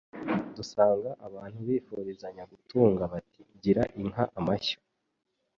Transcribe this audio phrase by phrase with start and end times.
[0.55, 3.01] dusanga abantu bifurizanya gutunga.
[3.13, 4.79] Bati gira inka amashyo